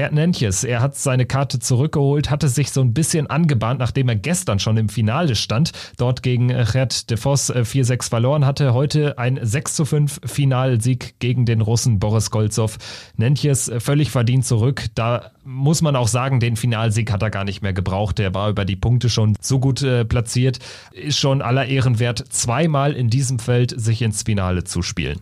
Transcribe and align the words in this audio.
Nentjes. 0.10 0.64
Er 0.64 0.82
hat 0.82 0.96
seine 0.96 1.28
Karte 1.28 1.60
zurückgeholt, 1.60 2.32
hatte 2.32 2.48
sich 2.48 2.72
so 2.72 2.82
ein 2.82 2.96
bisschen 2.96 3.28
angebahnt, 3.28 3.80
nachdem 3.80 4.10
er 4.10 4.16
gestern 4.16 4.58
schon 4.58 4.78
im 4.78 4.90
Finale 4.90 5.36
stand. 5.36 5.74
Dort 5.98 6.24
gegen 6.24 6.48
Gerd 6.48 7.12
de 7.12 7.18
Vos 7.18 7.54
4-6 7.54 7.92
äh, 7.92 8.10
verloren 8.10 8.48
hatte. 8.48 8.74
Heute 8.74 9.20
ein 9.20 9.40
6 9.40 9.76
zu 9.76 9.91
5 9.92 10.22
Finalsieg 10.24 11.20
gegen 11.20 11.46
den 11.46 11.60
Russen 11.60 12.00
Boris 12.00 12.32
Golzow. 12.32 12.78
Nentjes 13.18 13.70
völlig 13.80 14.10
verdient 14.10 14.46
zurück. 14.46 14.86
Da 14.96 15.32
muss 15.44 15.82
man 15.82 15.98
auch 15.98 16.08
sagen, 16.08 16.40
den 16.40 16.56
Finalsieg 16.56 17.12
hat 17.12 17.22
er 17.22 17.30
gar 17.30 17.44
nicht 17.44 17.62
mehr 17.62 17.74
gebraucht. 17.74 18.18
Der 18.18 18.34
war 18.34 18.50
über 18.50 18.64
die 18.64 18.78
Punkte 18.78 19.10
schon 19.10 19.36
so 19.42 19.60
gut 19.60 19.82
äh, 19.82 20.06
platziert. 20.06 20.60
Ist 20.94 21.20
schon 21.20 21.42
aller 21.42 21.66
Ehren 21.66 22.00
wert, 22.00 22.24
zweimal 22.30 22.94
in 22.94 23.10
diesem 23.10 23.38
Feld 23.38 23.74
sich 23.78 24.02
ins 24.02 24.24
Finale 24.24 24.64
zu 24.64 24.82
spielen. 24.82 25.20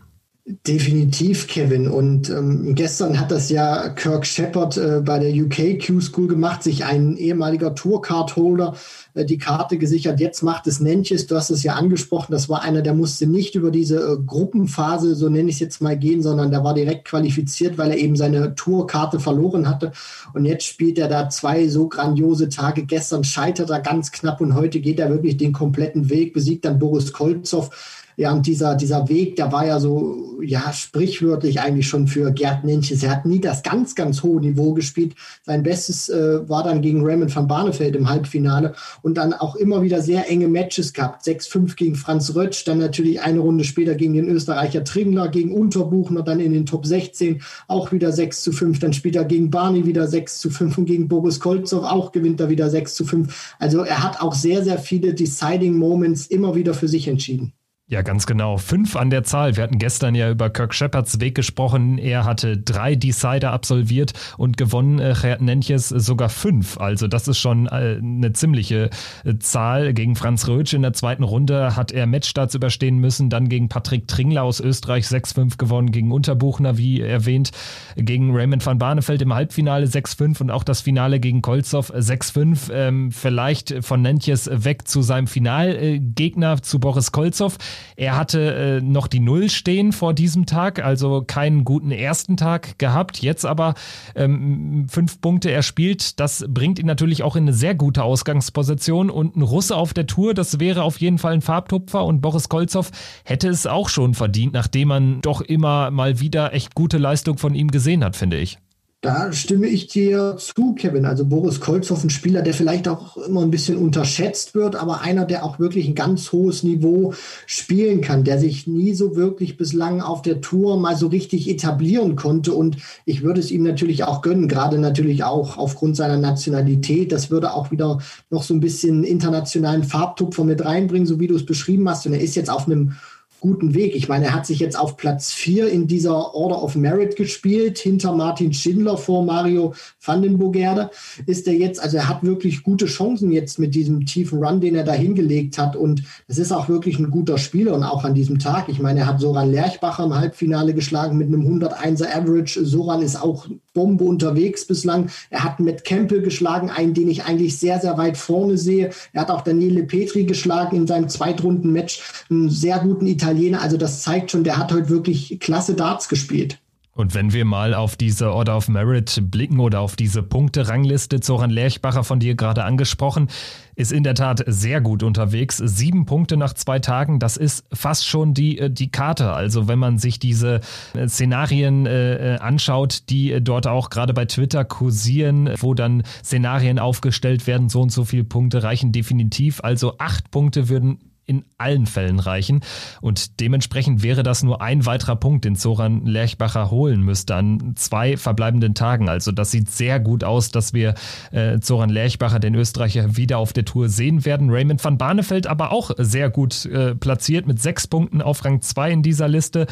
Definitiv, 0.65 1.45
Kevin. 1.45 1.87
Und 1.87 2.31
ähm, 2.31 2.73
gestern 2.73 3.19
hat 3.19 3.29
das 3.29 3.51
ja 3.51 3.89
Kirk 3.89 4.25
Shepard 4.25 4.77
äh, 4.77 4.99
bei 5.05 5.19
der 5.19 5.31
UK 5.31 5.79
Q-School 5.85 6.27
gemacht, 6.27 6.63
sich 6.63 6.85
ein 6.85 7.17
ehemaliger 7.17 7.75
Tourcard-Holder 7.75 8.73
äh, 9.13 9.25
die 9.25 9.37
Karte 9.37 9.77
gesichert. 9.77 10.19
Jetzt 10.19 10.41
macht 10.41 10.65
es 10.65 10.79
Nentjes, 10.79 11.27
du 11.27 11.35
hast 11.35 11.51
es 11.51 11.61
ja 11.61 11.73
angesprochen, 11.73 12.31
das 12.31 12.49
war 12.49 12.63
einer, 12.63 12.81
der 12.81 12.95
musste 12.95 13.27
nicht 13.27 13.53
über 13.53 13.69
diese 13.69 13.97
äh, 13.99 14.17
Gruppenphase, 14.25 15.13
so 15.13 15.29
nenne 15.29 15.49
ich 15.49 15.57
es 15.57 15.59
jetzt 15.59 15.81
mal, 15.83 15.95
gehen, 15.95 16.23
sondern 16.23 16.49
der 16.49 16.63
war 16.63 16.73
direkt 16.73 17.05
qualifiziert, 17.05 17.77
weil 17.77 17.91
er 17.91 17.97
eben 17.99 18.15
seine 18.15 18.55
Tourkarte 18.55 19.19
verloren 19.19 19.69
hatte. 19.69 19.91
Und 20.33 20.45
jetzt 20.45 20.65
spielt 20.65 20.97
er 20.97 21.09
da 21.09 21.29
zwei 21.29 21.67
so 21.67 21.87
grandiose 21.87 22.49
Tage. 22.49 22.85
Gestern 22.85 23.23
scheitert 23.23 23.69
er 23.69 23.81
ganz 23.81 24.11
knapp 24.11 24.41
und 24.41 24.55
heute 24.55 24.79
geht 24.79 24.99
er 24.99 25.11
wirklich 25.11 25.37
den 25.37 25.53
kompletten 25.53 26.09
Weg, 26.09 26.33
besiegt 26.33 26.65
dann 26.65 26.79
Boris 26.79 27.13
Kolzow 27.13 27.69
ja, 28.19 28.33
und 28.33 28.45
dieser, 28.47 28.75
dieser 28.75 29.07
Weg, 29.07 29.37
der 29.37 29.53
war 29.53 29.65
ja 29.65 29.79
so, 29.79 30.41
ja, 30.41 30.73
sprichwörtlich 30.73 31.61
eigentlich 31.61 31.87
schon 31.87 32.05
für 32.05 32.33
Gerd 32.33 32.65
Nentjes. 32.65 33.01
Er 33.01 33.11
hat 33.11 33.25
nie 33.25 33.39
das 33.39 33.63
ganz, 33.63 33.95
ganz 33.95 34.23
hohe 34.23 34.41
Niveau 34.41 34.73
gespielt. 34.73 35.15
Sein 35.43 35.63
Bestes 35.63 36.09
äh, 36.09 36.47
war 36.49 36.63
dann 36.63 36.81
gegen 36.81 37.01
Raymond 37.01 37.33
van 37.33 37.47
Barneveld 37.47 37.95
im 37.95 38.09
Halbfinale 38.09 38.73
und 39.03 39.15
dann 39.15 39.31
auch 39.31 39.55
immer 39.55 39.83
wieder 39.83 40.01
sehr 40.01 40.29
enge 40.29 40.49
Matches 40.49 40.91
gehabt. 40.91 41.25
6-5 41.25 41.77
gegen 41.77 41.95
Franz 41.95 42.35
Rötsch, 42.35 42.65
dann 42.65 42.79
natürlich 42.79 43.21
eine 43.21 43.39
Runde 43.39 43.63
später 43.63 43.95
gegen 43.95 44.15
den 44.15 44.27
Österreicher 44.27 44.83
Tringler, 44.83 45.29
gegen 45.29 45.53
Unterbuchner, 45.53 46.21
dann 46.21 46.41
in 46.41 46.51
den 46.51 46.65
Top 46.65 46.85
16 46.85 47.41
auch 47.69 47.93
wieder 47.93 48.11
6 48.11 48.43
zu 48.43 48.51
5, 48.51 48.79
dann 48.79 48.91
später 48.91 49.23
gegen 49.23 49.49
Barney 49.49 49.85
wieder 49.85 50.07
6 50.07 50.39
zu 50.39 50.49
5 50.49 50.77
und 50.77 50.85
gegen 50.87 51.07
Boris 51.07 51.39
Kolzow 51.39 51.85
auch 51.85 52.11
gewinnt 52.11 52.41
er 52.41 52.49
wieder 52.49 52.69
6 52.69 52.95
zu 52.95 53.05
5. 53.05 53.55
Also 53.59 53.83
er 53.83 54.03
hat 54.03 54.21
auch 54.21 54.33
sehr, 54.33 54.61
sehr 54.61 54.77
viele 54.77 55.13
Deciding 55.13 55.77
Moments 55.77 56.27
immer 56.27 56.53
wieder 56.55 56.73
für 56.73 56.89
sich 56.89 57.07
entschieden. 57.07 57.53
Ja, 57.91 58.03
ganz 58.03 58.27
genau. 58.27 58.57
Fünf 58.57 58.95
an 58.95 59.09
der 59.09 59.23
Zahl. 59.23 59.55
Wir 59.55 59.63
hatten 59.63 59.79
gestern 59.79 60.13
ja 60.13 60.29
über 60.29 60.51
Kirk 60.51 60.75
Shepherds 60.75 61.19
Weg 61.21 61.33
gesprochen. 61.33 61.97
Er 61.97 62.23
hatte 62.23 62.55
drei 62.55 62.93
Decider 62.93 63.51
absolviert 63.51 64.13
und 64.37 64.57
gewonnen, 64.57 64.99
äh, 64.99 65.37
Nentjes 65.39 65.89
sogar 65.89 66.29
fünf. 66.29 66.79
Also 66.79 67.07
das 67.07 67.27
ist 67.27 67.39
schon 67.39 67.65
äh, 67.65 67.97
eine 67.99 68.31
ziemliche 68.33 68.91
äh, 69.25 69.39
Zahl. 69.39 69.95
Gegen 69.95 70.15
Franz 70.15 70.47
Rötsch 70.47 70.75
in 70.75 70.83
der 70.83 70.93
zweiten 70.93 71.23
Runde 71.23 71.75
hat 71.75 71.91
er 71.91 72.05
Matchstarts 72.05 72.53
überstehen 72.53 72.99
müssen. 72.99 73.31
Dann 73.31 73.49
gegen 73.49 73.69
Patrick 73.69 74.07
Tringler 74.07 74.43
aus 74.43 74.59
Österreich 74.59 75.05
6-5 75.05 75.57
gewonnen. 75.57 75.91
Gegen 75.91 76.11
Unterbuchner, 76.11 76.77
wie 76.77 77.01
erwähnt. 77.01 77.49
Gegen 77.95 78.35
Raymond 78.35 78.63
van 78.63 78.77
Barneveld 78.77 79.23
im 79.23 79.33
Halbfinale 79.33 79.87
6-5 79.87 80.41
und 80.41 80.51
auch 80.51 80.63
das 80.63 80.81
Finale 80.81 81.19
gegen 81.19 81.41
Kolzow 81.41 81.89
6-5. 81.89 82.71
Ähm, 82.71 83.11
vielleicht 83.11 83.83
von 83.83 84.03
Nentjes 84.03 84.47
weg 84.53 84.87
zu 84.87 85.01
seinem 85.01 85.25
Finalgegner, 85.25 86.61
zu 86.61 86.79
Boris 86.79 87.11
Kolzow. 87.11 87.57
Er 87.95 88.17
hatte 88.17 88.79
äh, 88.79 88.81
noch 88.81 89.07
die 89.07 89.19
Null 89.19 89.49
stehen 89.49 89.91
vor 89.91 90.13
diesem 90.13 90.45
Tag, 90.45 90.83
also 90.83 91.23
keinen 91.25 91.63
guten 91.65 91.91
ersten 91.91 92.37
Tag 92.37 92.77
gehabt. 92.79 93.21
Jetzt 93.21 93.45
aber 93.45 93.75
ähm, 94.15 94.87
fünf 94.89 95.21
Punkte 95.21 95.51
erspielt. 95.51 96.19
Das 96.19 96.45
bringt 96.47 96.79
ihn 96.79 96.85
natürlich 96.85 97.23
auch 97.23 97.35
in 97.35 97.43
eine 97.43 97.53
sehr 97.53 97.75
gute 97.75 98.03
Ausgangsposition. 98.03 99.09
Und 99.09 99.35
ein 99.35 99.41
Russe 99.41 99.75
auf 99.75 99.93
der 99.93 100.07
Tour, 100.07 100.33
das 100.33 100.59
wäre 100.59 100.83
auf 100.83 100.99
jeden 100.99 101.17
Fall 101.17 101.33
ein 101.33 101.41
Farbtupfer. 101.41 102.05
Und 102.05 102.21
Boris 102.21 102.49
Kolzow 102.49 102.89
hätte 103.23 103.49
es 103.49 103.67
auch 103.67 103.89
schon 103.89 104.13
verdient, 104.13 104.53
nachdem 104.53 104.89
man 104.89 105.21
doch 105.21 105.41
immer 105.41 105.91
mal 105.91 106.19
wieder 106.19 106.53
echt 106.53 106.75
gute 106.75 106.97
Leistung 106.97 107.37
von 107.37 107.55
ihm 107.55 107.69
gesehen 107.69 108.03
hat, 108.03 108.15
finde 108.15 108.37
ich. 108.37 108.57
Da 109.01 109.31
stimme 109.31 109.67
ich 109.67 109.87
dir 109.87 110.35
zu, 110.37 110.73
Kevin. 110.73 111.05
Also 111.05 111.23
Boris 111.23 111.61
Kolzow, 111.61 112.03
ein 112.03 112.09
Spieler, 112.09 112.41
der 112.41 112.53
vielleicht 112.53 112.89
auch 112.89 113.15
immer 113.15 113.43
ein 113.43 113.49
bisschen 113.49 113.77
unterschätzt 113.77 114.55
wird, 114.55 114.75
aber 114.75 114.99
einer, 114.99 115.23
der 115.23 115.45
auch 115.45 115.57
wirklich 115.57 115.87
ein 115.87 115.95
ganz 115.95 116.33
hohes 116.33 116.63
Niveau 116.63 117.13
spielen 117.45 118.01
kann, 118.01 118.25
der 118.25 118.39
sich 118.39 118.67
nie 118.67 118.93
so 118.93 119.15
wirklich 119.15 119.55
bislang 119.55 120.01
auf 120.01 120.21
der 120.21 120.41
Tour 120.41 120.77
mal 120.77 120.97
so 120.97 121.07
richtig 121.07 121.49
etablieren 121.49 122.17
konnte. 122.17 122.51
Und 122.51 122.75
ich 123.05 123.23
würde 123.23 123.39
es 123.39 123.51
ihm 123.51 123.63
natürlich 123.63 124.03
auch 124.03 124.21
gönnen, 124.21 124.49
gerade 124.49 124.77
natürlich 124.77 125.23
auch 125.23 125.57
aufgrund 125.57 125.95
seiner 125.95 126.17
Nationalität. 126.17 127.13
Das 127.13 127.31
würde 127.31 127.53
auch 127.53 127.71
wieder 127.71 127.99
noch 128.29 128.43
so 128.43 128.53
ein 128.53 128.59
bisschen 128.59 129.05
internationalen 129.05 129.85
Farbtupfer 129.85 130.43
mit 130.43 130.65
reinbringen, 130.65 131.07
so 131.07 131.21
wie 131.21 131.27
du 131.27 131.37
es 131.37 131.45
beschrieben 131.45 131.87
hast. 131.87 132.05
Und 132.05 132.11
er 132.11 132.21
ist 132.21 132.35
jetzt 132.35 132.49
auf 132.49 132.65
einem 132.65 132.97
guten 133.39 133.73
Weg. 133.73 133.95
Ich 133.95 134.07
meine, 134.07 134.25
er 134.25 134.33
hat 134.33 134.45
sich 134.45 134.59
jetzt 134.59 134.77
auf 134.77 134.97
Platz 134.97 135.33
4 135.33 135.69
in 135.69 135.87
dieser 135.87 136.33
Order 136.33 136.61
of 136.61 136.75
Merit 136.75 137.15
gespielt, 137.15 137.77
hinter 137.77 138.13
Martin 138.13 138.53
Schindler 138.53 138.97
vor 138.97 139.23
Mario 139.23 139.73
van 140.01 140.21
den 140.21 140.37
Bogerde 140.37 140.89
ist 141.25 141.47
er 141.47 141.53
jetzt, 141.53 141.81
also 141.81 141.97
er 141.97 142.09
hat 142.09 142.23
wirklich 142.23 142.63
gute 142.63 142.85
Chancen 142.85 143.31
jetzt 143.31 143.59
mit 143.59 143.75
diesem 143.75 144.05
tiefen 144.05 144.43
Run, 144.43 144.61
den 144.61 144.75
er 144.75 144.83
da 144.83 144.93
hingelegt 144.93 145.57
hat 145.57 145.75
und 145.75 146.03
es 146.27 146.37
ist 146.37 146.51
auch 146.51 146.69
wirklich 146.69 146.99
ein 146.99 147.11
guter 147.11 147.37
Spieler 147.37 147.73
und 147.73 147.83
auch 147.83 148.03
an 148.03 148.13
diesem 148.13 148.39
Tag. 148.39 148.69
Ich 148.69 148.79
meine, 148.79 149.01
er 149.01 149.07
hat 149.07 149.19
Soran 149.19 149.51
Lerchbacher 149.51 150.05
im 150.05 150.15
Halbfinale 150.15 150.73
geschlagen 150.73 151.17
mit 151.17 151.27
einem 151.27 151.41
101er 151.47 152.15
Average. 152.15 152.65
Soran 152.65 153.01
ist 153.01 153.21
auch 153.21 153.47
Bombe 153.73 154.03
unterwegs 154.03 154.65
bislang. 154.65 155.09
Er 155.29 155.43
hat 155.43 155.59
Matt 155.59 155.85
Campbell 155.85 156.21
geschlagen, 156.21 156.69
einen, 156.69 156.93
den 156.93 157.09
ich 157.09 157.23
eigentlich 157.23 157.57
sehr, 157.57 157.79
sehr 157.79 157.97
weit 157.97 158.17
vorne 158.17 158.57
sehe. 158.57 158.89
Er 159.13 159.21
hat 159.21 159.31
auch 159.31 159.41
Daniele 159.41 159.83
Petri 159.83 160.25
geschlagen 160.25 160.75
in 160.75 160.87
seinem 160.87 161.07
Zweitrunden-Match, 161.07 162.25
einen 162.29 162.49
sehr 162.49 162.79
guten 162.79 163.07
Italiener. 163.07 163.28
Also 163.55 163.77
das 163.77 164.01
zeigt 164.01 164.31
schon, 164.31 164.43
der 164.43 164.57
hat 164.57 164.71
heute 164.71 164.89
wirklich 164.89 165.37
klasse 165.39 165.75
Darts 165.75 166.09
gespielt. 166.09 166.59
Und 166.99 167.15
wenn 167.15 167.31
wir 167.31 167.45
mal 167.45 167.75
auf 167.75 167.95
diese 167.95 168.33
Order 168.33 168.57
of 168.57 168.67
Merit 168.67 169.21
blicken 169.31 169.61
oder 169.61 169.79
auf 169.79 169.95
diese 169.95 170.21
Punkte-Rangliste, 170.21 171.21
Zoran 171.21 171.49
Lerchbacher 171.49 172.03
von 172.03 172.19
dir 172.19 172.35
gerade 172.35 172.65
angesprochen, 172.65 173.29
ist 173.75 173.93
in 173.93 174.03
der 174.03 174.15
Tat 174.15 174.43
sehr 174.45 174.81
gut 174.81 175.01
unterwegs. 175.03 175.55
Sieben 175.63 176.05
Punkte 176.05 176.35
nach 176.35 176.53
zwei 176.53 176.79
Tagen, 176.79 177.19
das 177.19 177.37
ist 177.37 177.63
fast 177.71 178.05
schon 178.05 178.33
die, 178.33 178.59
äh, 178.59 178.69
die 178.69 178.91
Karte. 178.91 179.31
Also 179.31 179.69
wenn 179.69 179.79
man 179.79 179.97
sich 179.97 180.19
diese 180.19 180.59
äh, 180.93 181.07
Szenarien 181.07 181.85
äh, 181.85 182.37
anschaut, 182.41 183.03
die 183.09 183.41
dort 183.41 183.65
auch 183.65 183.89
gerade 183.89 184.13
bei 184.13 184.25
Twitter 184.25 184.65
kursieren, 184.65 185.49
wo 185.59 185.73
dann 185.73 186.03
Szenarien 186.21 186.79
aufgestellt 186.79 187.47
werden, 187.47 187.69
so 187.69 187.79
und 187.79 187.93
so 187.93 188.03
viele 188.03 188.25
Punkte 188.25 188.63
reichen 188.63 188.91
definitiv. 188.91 189.63
Also 189.63 189.97
acht 189.99 190.31
Punkte 190.31 190.67
würden 190.67 190.99
in 191.29 191.45
allen 191.57 191.85
Fällen 191.85 192.19
reichen. 192.19 192.61
Und 193.01 193.39
dementsprechend 193.39 194.01
wäre 194.01 194.23
das 194.23 194.41
nur 194.41 194.61
ein 194.61 194.85
weiterer 194.85 195.15
Punkt, 195.15 195.45
den 195.45 195.55
Zoran 195.55 196.05
Lerchbacher 196.05 196.71
holen 196.71 197.01
müsste 197.01 197.35
an 197.35 197.73
zwei 197.75 198.17
verbleibenden 198.17 198.73
Tagen. 198.73 199.09
Also 199.09 199.31
das 199.31 199.51
sieht 199.51 199.69
sehr 199.69 199.99
gut 199.99 200.23
aus, 200.23 200.49
dass 200.49 200.73
wir 200.73 200.95
äh, 201.31 201.59
Zoran 201.59 201.89
Lerchbacher, 201.89 202.39
den 202.39 202.55
Österreicher, 202.55 203.15
wieder 203.15 203.37
auf 203.37 203.53
der 203.53 203.65
Tour 203.65 203.89
sehen 203.89 204.25
werden. 204.25 204.49
Raymond 204.49 204.83
van 204.83 204.97
Barneveld 204.97 205.45
aber 205.45 205.71
auch 205.71 205.91
sehr 205.97 206.29
gut 206.31 206.65
äh, 206.65 206.95
platziert 206.95 207.45
mit 207.45 207.61
sechs 207.61 207.87
Punkten 207.87 208.21
auf 208.21 208.43
Rang 208.43 208.61
zwei 208.61 208.91
in 208.91 209.03
dieser 209.03 209.27
Liste. 209.27 209.67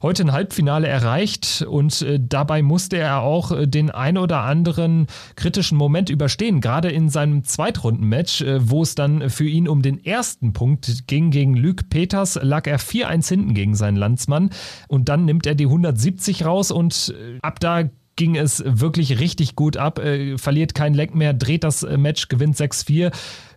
Heute 0.00 0.24
ein 0.24 0.32
Halbfinale 0.32 0.88
erreicht 0.88 1.64
und 1.68 2.02
äh, 2.02 2.18
dabei 2.20 2.62
musste 2.62 2.96
er 2.96 3.20
auch 3.20 3.52
äh, 3.52 3.68
den 3.68 3.90
ein 3.90 4.16
oder 4.16 4.40
anderen 4.40 5.06
kritischen 5.36 5.76
Moment 5.76 6.10
überstehen, 6.10 6.60
gerade 6.60 6.90
in 6.90 7.08
seinem 7.08 7.44
Zweitrundenmatch, 7.44 8.40
äh, 8.40 8.68
wo 8.68 8.82
es 8.82 8.94
dann 8.94 9.30
für 9.30 9.46
ihn 9.46 9.68
um 9.68 9.82
den 9.82 10.04
ersten 10.04 10.52
Punkt 10.52 11.01
ging 11.06 11.30
gegen 11.30 11.54
Luc 11.56 11.88
Peters, 11.90 12.38
lag 12.42 12.66
er 12.66 12.78
4-1 12.78 13.28
hinten 13.28 13.54
gegen 13.54 13.74
seinen 13.74 13.96
Landsmann 13.96 14.50
und 14.88 15.08
dann 15.08 15.24
nimmt 15.24 15.46
er 15.46 15.54
die 15.54 15.66
170 15.66 16.44
raus 16.44 16.70
und 16.70 17.14
äh, 17.16 17.38
ab 17.42 17.60
da 17.60 17.84
ging 18.16 18.36
es 18.36 18.62
wirklich 18.66 19.18
richtig 19.20 19.56
gut 19.56 19.76
ab, 19.76 19.98
äh, 19.98 20.36
verliert 20.38 20.74
kein 20.74 20.94
Leck 20.94 21.14
mehr, 21.14 21.32
dreht 21.32 21.64
das 21.64 21.82
äh, 21.82 21.96
Match, 21.96 22.28
gewinnt 22.28 22.56
6-4 22.56 23.10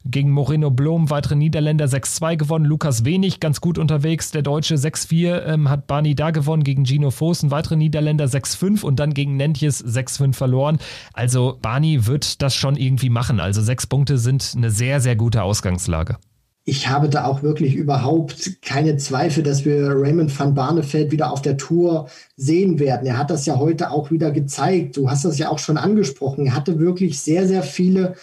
gegen 0.05 0.31
Moreno 0.31 0.69
Blom, 0.69 1.09
weitere 1.09 1.35
Niederländer 1.35 1.85
6-2 1.85 2.37
gewonnen. 2.37 2.65
Lukas 2.65 3.05
Wenig 3.05 3.39
ganz 3.39 3.59
gut 3.59 3.77
unterwegs. 3.77 4.29
Der 4.31 4.43
Deutsche 4.43 4.75
6-4 4.75 5.45
ähm, 5.45 5.69
hat 5.69 5.87
Barney 5.87 6.13
da 6.13 6.31
gewonnen 6.31 6.63
gegen 6.63 6.85
Gino 6.85 7.09
Voss. 7.09 7.41
Ein 7.41 7.51
weitere 7.51 7.75
Niederländer 7.75 8.25
6-5 8.25 8.83
und 8.83 8.99
dann 8.99 9.13
gegen 9.15 9.35
Nentjes 9.35 9.83
6-5 9.83 10.33
verloren. 10.33 10.77
Also 11.13 11.57
Barney 11.59 12.05
wird 12.05 12.41
das 12.43 12.55
schon 12.55 12.75
irgendwie 12.75 13.09
machen. 13.09 13.39
Also 13.39 13.61
sechs 13.61 13.87
Punkte 13.87 14.19
sind 14.19 14.53
eine 14.55 14.69
sehr, 14.69 15.01
sehr 15.01 15.15
gute 15.15 15.41
Ausgangslage 15.41 16.17
ich 16.67 16.87
habe 16.87 17.09
da 17.09 17.25
auch 17.25 17.43
wirklich 17.43 17.75
überhaupt 17.75 18.61
keine 18.63 18.97
Zweifel, 18.97 19.43
dass 19.43 19.65
wir 19.65 19.91
Raymond 19.91 20.37
van 20.37 20.55
Barneveld 20.55 21.11
wieder 21.11 21.31
auf 21.31 21.43
der 21.43 21.57
Tour 21.57 22.09
sehen 22.37 22.79
werden. 22.79 23.05
Er 23.05 23.19
hat 23.19 23.29
das 23.29 23.45
ja 23.45 23.57
heute 23.59 23.91
auch 23.91 24.09
wieder 24.09 24.31
gezeigt. 24.31 24.97
Du 24.97 25.07
hast 25.07 25.25
das 25.25 25.37
ja 25.37 25.49
auch 25.49 25.59
schon 25.59 25.77
angesprochen. 25.77 26.47
Er 26.47 26.55
hatte 26.55 26.79
wirklich 26.79 27.19
sehr, 27.21 27.47
sehr 27.47 27.61
viele 27.61 28.15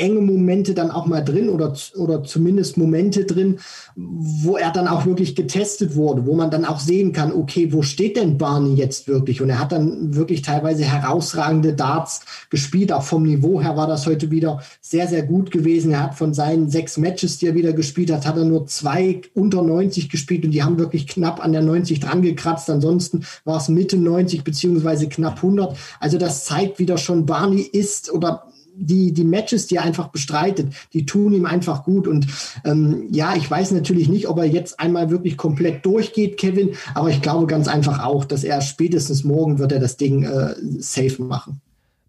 enge 0.00 0.20
Momente 0.20 0.74
dann 0.74 0.90
auch 0.90 1.06
mal 1.06 1.20
drin 1.20 1.48
oder, 1.48 1.74
oder 1.96 2.24
zumindest 2.24 2.76
Momente 2.76 3.24
drin, 3.24 3.58
wo 3.94 4.56
er 4.56 4.72
dann 4.72 4.88
auch 4.88 5.06
wirklich 5.06 5.36
getestet 5.36 5.94
wurde, 5.94 6.26
wo 6.26 6.34
man 6.34 6.50
dann 6.50 6.64
auch 6.64 6.80
sehen 6.80 7.12
kann, 7.12 7.32
okay, 7.32 7.72
wo 7.72 7.82
steht 7.82 8.16
denn 8.16 8.38
Barney 8.38 8.74
jetzt 8.74 9.06
wirklich? 9.06 9.42
Und 9.42 9.50
er 9.50 9.58
hat 9.58 9.72
dann 9.72 10.14
wirklich 10.14 10.42
teilweise 10.42 10.84
herausragende 10.84 11.74
Darts 11.74 12.22
gespielt. 12.48 12.92
Auch 12.92 13.02
vom 13.02 13.24
Niveau 13.24 13.60
her 13.60 13.76
war 13.76 13.86
das 13.86 14.06
heute 14.06 14.30
wieder 14.30 14.62
sehr, 14.80 15.06
sehr 15.06 15.22
gut 15.22 15.50
gewesen. 15.50 15.92
Er 15.92 16.02
hat 16.02 16.14
von 16.14 16.32
seinen 16.32 16.70
sechs 16.70 16.96
Matches, 16.96 17.38
die 17.38 17.46
er 17.46 17.54
wieder 17.54 17.72
gespielt 17.72 18.10
hat, 18.10 18.26
hat 18.26 18.36
er 18.36 18.44
nur 18.44 18.66
zwei 18.66 19.20
unter 19.34 19.62
90 19.62 20.08
gespielt 20.08 20.44
und 20.44 20.52
die 20.52 20.62
haben 20.62 20.78
wirklich 20.78 21.06
knapp 21.06 21.44
an 21.44 21.52
der 21.52 21.62
90 21.62 22.00
dran 22.00 22.22
gekratzt. 22.22 22.70
Ansonsten 22.70 23.24
war 23.44 23.58
es 23.58 23.68
Mitte 23.68 23.98
90 23.98 24.44
beziehungsweise 24.44 25.08
knapp 25.08 25.36
100. 25.36 25.76
Also 26.00 26.16
das 26.16 26.44
zeigt 26.44 26.78
wieder 26.78 26.96
schon, 26.96 27.26
Barney 27.26 27.62
ist 27.62 28.10
oder 28.12 28.49
die, 28.74 29.12
die 29.12 29.24
Matches, 29.24 29.66
die 29.66 29.76
er 29.76 29.82
einfach 29.82 30.08
bestreitet, 30.08 30.72
die 30.92 31.06
tun 31.06 31.32
ihm 31.32 31.46
einfach 31.46 31.84
gut. 31.84 32.06
Und 32.08 32.26
ähm, 32.64 33.08
ja, 33.10 33.34
ich 33.36 33.50
weiß 33.50 33.72
natürlich 33.72 34.08
nicht, 34.08 34.28
ob 34.28 34.38
er 34.38 34.46
jetzt 34.46 34.80
einmal 34.80 35.10
wirklich 35.10 35.36
komplett 35.36 35.84
durchgeht, 35.84 36.36
Kevin, 36.36 36.70
aber 36.94 37.10
ich 37.10 37.22
glaube 37.22 37.46
ganz 37.46 37.68
einfach 37.68 38.04
auch, 38.04 38.24
dass 38.24 38.44
er 38.44 38.60
spätestens 38.60 39.24
morgen 39.24 39.58
wird 39.58 39.72
er 39.72 39.80
das 39.80 39.96
Ding 39.96 40.22
äh, 40.24 40.54
safe 40.78 41.22
machen. 41.22 41.60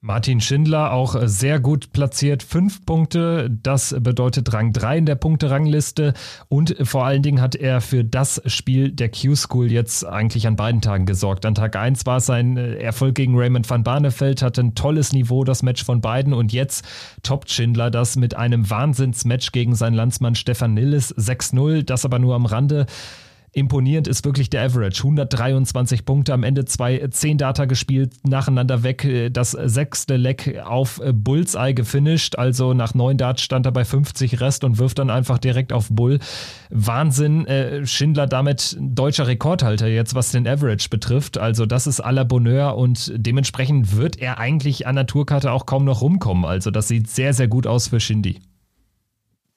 Martin 0.03 0.41
Schindler 0.41 0.93
auch 0.93 1.15
sehr 1.25 1.59
gut 1.59 1.93
platziert, 1.93 2.41
fünf 2.41 2.87
Punkte. 2.87 3.55
Das 3.61 3.95
bedeutet 3.99 4.51
Rang 4.51 4.73
3 4.73 4.97
in 4.97 5.05
der 5.05 5.13
Punkterangliste. 5.13 6.15
Und 6.49 6.75
vor 6.81 7.05
allen 7.05 7.21
Dingen 7.21 7.39
hat 7.39 7.53
er 7.53 7.81
für 7.81 8.03
das 8.03 8.41
Spiel 8.47 8.91
der 8.91 9.11
Q-School 9.11 9.71
jetzt 9.71 10.03
eigentlich 10.03 10.47
an 10.47 10.55
beiden 10.55 10.81
Tagen 10.81 11.05
gesorgt. 11.05 11.45
An 11.45 11.53
Tag 11.53 11.75
1 11.75 12.07
war 12.07 12.17
es 12.17 12.25
sein 12.25 12.57
Erfolg 12.57 13.13
gegen 13.13 13.37
Raymond 13.37 13.69
van 13.69 13.83
Barneveld, 13.83 14.41
hatte 14.41 14.61
ein 14.61 14.73
tolles 14.73 15.13
Niveau, 15.13 15.43
das 15.43 15.61
Match 15.61 15.85
von 15.85 16.01
beiden. 16.01 16.33
Und 16.33 16.51
jetzt 16.51 16.83
toppt 17.21 17.51
Schindler 17.51 17.91
das 17.91 18.15
mit 18.15 18.33
einem 18.35 18.67
Wahnsinnsmatch 18.71 19.51
gegen 19.51 19.75
seinen 19.75 19.93
Landsmann 19.93 20.33
Stefan 20.33 20.73
Nilles 20.73 21.15
6-0. 21.15 21.83
Das 21.83 22.05
aber 22.05 22.17
nur 22.17 22.33
am 22.33 22.47
Rande. 22.47 22.87
Imponierend 23.53 24.07
ist 24.07 24.23
wirklich 24.23 24.49
der 24.49 24.63
Average. 24.63 24.99
123 25.03 26.05
Punkte, 26.05 26.33
am 26.33 26.43
Ende 26.43 26.63
zwei 26.63 27.05
10 27.05 27.37
Data 27.37 27.65
gespielt, 27.65 28.13
nacheinander 28.23 28.83
weg. 28.83 29.29
Das 29.33 29.51
sechste 29.51 30.15
Leck 30.15 30.61
auf 30.63 31.01
Bullseye 31.13 31.73
gefinisht. 31.73 32.37
Also 32.37 32.73
nach 32.73 32.93
9 32.93 33.17
Darts 33.17 33.41
stand 33.41 33.65
er 33.65 33.73
bei 33.73 33.83
50 33.83 34.39
Rest 34.39 34.63
und 34.63 34.77
wirft 34.77 34.99
dann 34.99 35.09
einfach 35.09 35.37
direkt 35.37 35.73
auf 35.73 35.89
Bull. 35.89 36.19
Wahnsinn. 36.69 37.45
Äh, 37.45 37.85
Schindler 37.85 38.25
damit 38.25 38.77
deutscher 38.79 39.27
Rekordhalter 39.27 39.87
jetzt, 39.87 40.15
was 40.15 40.31
den 40.31 40.47
Average 40.47 40.87
betrifft. 40.89 41.37
Also 41.37 41.65
das 41.65 41.87
ist 41.87 41.99
aller 41.99 42.23
Bonheur 42.23 42.77
und 42.77 43.11
dementsprechend 43.15 43.97
wird 43.97 44.17
er 44.17 44.37
eigentlich 44.39 44.87
an 44.87 44.95
der 44.95 45.07
Tourkarte 45.07 45.51
auch 45.51 45.65
kaum 45.65 45.83
noch 45.83 46.01
rumkommen. 46.01 46.45
Also 46.45 46.71
das 46.71 46.87
sieht 46.87 47.09
sehr, 47.09 47.33
sehr 47.33 47.49
gut 47.49 47.67
aus 47.67 47.89
für 47.89 47.99
Shindy. 47.99 48.39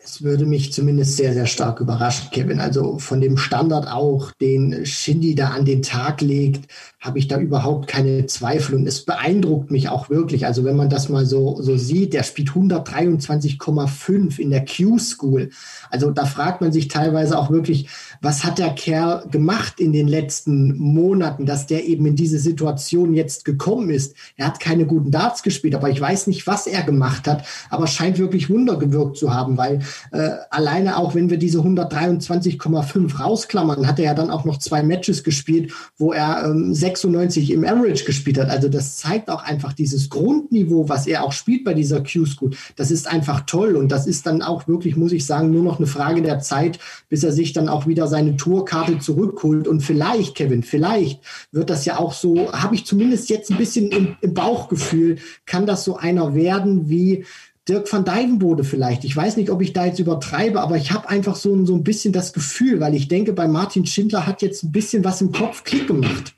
Es 0.06 0.22
würde 0.22 0.44
mich 0.44 0.70
zumindest 0.70 1.16
sehr, 1.16 1.32
sehr 1.32 1.46
stark 1.46 1.80
überraschen, 1.80 2.28
Kevin. 2.30 2.60
Also 2.60 2.98
von 2.98 3.22
dem 3.22 3.38
Standard 3.38 3.90
auch, 3.90 4.32
den 4.32 4.84
Shindy 4.84 5.34
da 5.34 5.48
an 5.48 5.64
den 5.64 5.80
Tag 5.80 6.20
legt, 6.20 6.70
habe 7.00 7.18
ich 7.18 7.26
da 7.26 7.38
überhaupt 7.38 7.88
keine 7.88 8.26
Zweifel. 8.26 8.74
Und 8.74 8.86
es 8.86 9.06
beeindruckt 9.06 9.70
mich 9.70 9.88
auch 9.88 10.10
wirklich. 10.10 10.44
Also 10.44 10.62
wenn 10.64 10.76
man 10.76 10.90
das 10.90 11.08
mal 11.08 11.24
so, 11.24 11.60
so 11.62 11.78
sieht, 11.78 12.12
der 12.12 12.22
spielt 12.22 12.50
123,5 12.50 14.38
in 14.38 14.50
der 14.50 14.66
Q-School. 14.66 15.48
Also 15.88 16.10
da 16.10 16.26
fragt 16.26 16.60
man 16.60 16.70
sich 16.70 16.88
teilweise 16.88 17.38
auch 17.38 17.50
wirklich, 17.50 17.88
was 18.20 18.44
hat 18.44 18.58
der 18.58 18.74
Kerl 18.74 19.26
gemacht 19.30 19.80
in 19.80 19.94
den 19.94 20.08
letzten 20.08 20.76
Monaten, 20.76 21.46
dass 21.46 21.66
der 21.66 21.84
eben 21.86 22.04
in 22.04 22.16
diese 22.16 22.38
Situation 22.38 23.14
jetzt 23.14 23.46
gekommen 23.46 23.88
ist. 23.88 24.14
Er 24.36 24.48
hat 24.48 24.60
keine 24.60 24.84
guten 24.84 25.10
Darts 25.10 25.42
gespielt, 25.42 25.74
aber 25.74 25.88
ich 25.88 26.00
weiß 26.00 26.26
nicht, 26.26 26.46
was 26.46 26.66
er 26.66 26.82
gemacht 26.82 27.26
hat, 27.26 27.46
aber 27.70 27.86
scheint 27.86 28.18
wirklich 28.18 28.50
Wunder 28.50 28.78
gewirkt 28.78 29.16
zu 29.16 29.32
haben, 29.32 29.56
weil 29.56 29.80
äh, 30.12 30.30
alleine 30.50 30.96
auch, 30.96 31.14
wenn 31.14 31.30
wir 31.30 31.38
diese 31.38 31.58
123,5 31.58 33.18
rausklammern, 33.18 33.86
hat 33.86 33.98
er 33.98 34.06
ja 34.06 34.14
dann 34.14 34.30
auch 34.30 34.44
noch 34.44 34.58
zwei 34.58 34.82
Matches 34.82 35.24
gespielt, 35.24 35.72
wo 35.96 36.12
er 36.12 36.44
ähm, 36.44 36.74
96 36.74 37.50
im 37.50 37.64
Average 37.64 38.04
gespielt 38.04 38.38
hat. 38.38 38.50
Also 38.50 38.68
das 38.68 38.96
zeigt 38.96 39.30
auch 39.30 39.42
einfach 39.42 39.72
dieses 39.72 40.10
Grundniveau, 40.10 40.88
was 40.88 41.06
er 41.06 41.24
auch 41.24 41.32
spielt 41.32 41.64
bei 41.64 41.74
dieser 41.74 42.02
Q-School. 42.02 42.50
Das 42.76 42.90
ist 42.90 43.08
einfach 43.08 43.42
toll 43.46 43.76
und 43.76 43.90
das 43.90 44.06
ist 44.06 44.26
dann 44.26 44.42
auch 44.42 44.68
wirklich, 44.68 44.96
muss 44.96 45.12
ich 45.12 45.26
sagen, 45.26 45.50
nur 45.50 45.62
noch 45.62 45.78
eine 45.78 45.86
Frage 45.86 46.22
der 46.22 46.40
Zeit, 46.40 46.78
bis 47.08 47.24
er 47.24 47.32
sich 47.32 47.52
dann 47.52 47.68
auch 47.68 47.86
wieder 47.86 48.06
seine 48.06 48.36
Tourkarte 48.36 48.98
zurückholt. 48.98 49.68
Und 49.68 49.80
vielleicht, 49.80 50.34
Kevin, 50.34 50.62
vielleicht 50.62 51.20
wird 51.52 51.70
das 51.70 51.84
ja 51.84 51.98
auch 51.98 52.12
so, 52.12 52.52
habe 52.52 52.74
ich 52.74 52.86
zumindest 52.86 53.30
jetzt 53.30 53.50
ein 53.50 53.58
bisschen 53.58 53.90
im, 53.90 54.16
im 54.20 54.34
Bauchgefühl, 54.34 55.16
kann 55.46 55.66
das 55.66 55.84
so 55.84 55.96
einer 55.96 56.34
werden 56.34 56.88
wie 56.88 57.24
Dirk 57.68 57.90
van 57.90 58.04
Dijvenbode 58.04 58.62
vielleicht. 58.62 59.04
Ich 59.04 59.16
weiß 59.16 59.38
nicht, 59.38 59.50
ob 59.50 59.62
ich 59.62 59.72
da 59.72 59.86
jetzt 59.86 59.98
übertreibe, 59.98 60.60
aber 60.60 60.76
ich 60.76 60.92
habe 60.92 61.08
einfach 61.08 61.34
so, 61.34 61.64
so 61.64 61.74
ein 61.74 61.82
bisschen 61.82 62.12
das 62.12 62.34
Gefühl, 62.34 62.78
weil 62.80 62.94
ich 62.94 63.08
denke, 63.08 63.32
bei 63.32 63.48
Martin 63.48 63.86
Schindler 63.86 64.26
hat 64.26 64.42
jetzt 64.42 64.64
ein 64.64 64.72
bisschen 64.72 65.02
was 65.02 65.22
im 65.22 65.32
Kopf 65.32 65.64
Klick 65.64 65.86
gemacht. 65.86 66.34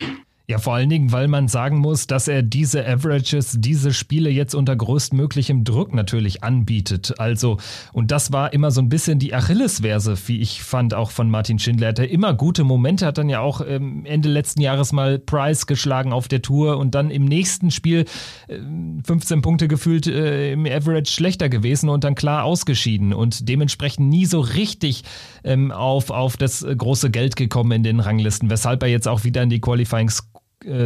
Ja, 0.49 0.59
vor 0.59 0.75
allen 0.75 0.89
Dingen, 0.89 1.11
weil 1.11 1.27
man 1.27 1.49
sagen 1.49 1.79
muss, 1.79 2.07
dass 2.07 2.29
er 2.29 2.41
diese 2.41 2.87
Averages, 2.87 3.57
diese 3.59 3.93
Spiele 3.93 4.31
jetzt 4.31 4.55
unter 4.55 4.77
größtmöglichem 4.77 5.65
Druck 5.65 5.93
natürlich 5.93 6.45
anbietet. 6.45 7.19
Also, 7.19 7.57
und 7.93 8.13
das 8.13 8.31
war 8.33 8.53
immer 8.53 8.71
so 8.71 8.81
ein 8.81 8.89
bisschen 8.89 9.19
die 9.19 9.35
Achillesverse, 9.35 10.17
wie 10.27 10.41
ich 10.41 10.63
fand, 10.63 10.95
auch 10.95 11.11
von 11.11 11.31
Martin 11.31 11.59
Schindler. 11.59 11.89
Er 11.89 11.91
hatte 11.91 12.05
immer 12.05 12.33
gute 12.33 12.63
Momente, 12.63 13.07
hat 13.07 13.19
dann 13.19 13.29
ja 13.29 13.41
auch 13.41 13.61
ähm, 13.67 14.05
Ende 14.07 14.29
letzten 14.29 14.61
Jahres 14.61 14.93
mal 14.93 15.19
Price 15.19 15.67
geschlagen 15.67 16.13
auf 16.13 16.29
der 16.29 16.43
Tour 16.43 16.79
und 16.79 16.95
dann 16.95 17.11
im 17.11 17.25
nächsten 17.25 17.73
Spiel 17.73 18.05
äh, 18.47 18.61
15 19.05 19.43
Punkte 19.43 19.67
gefühlt 19.67 20.07
äh, 20.07 20.53
im 20.53 20.65
Average 20.65 21.11
schlechter 21.11 21.49
gewesen 21.49 21.89
und 21.89 22.05
dann 22.05 22.15
klar 22.15 22.45
ausgeschieden 22.45 23.13
und 23.13 23.49
dementsprechend 23.49 24.09
nie 24.11 24.27
so 24.27 24.39
richtig 24.39 25.03
ähm, 25.43 25.73
auf, 25.73 26.11
auf 26.11 26.37
das 26.37 26.65
große 26.65 27.11
Geld 27.11 27.35
gekommen 27.35 27.73
in 27.73 27.83
den 27.83 27.99
Ranglisten, 27.99 28.49
weshalb 28.49 28.85
er 28.85 28.89
jetzt 28.89 29.09
auch 29.09 29.25
wieder 29.25 29.43
in 29.43 29.51
die 29.51 29.61
Qualifying 29.61 30.09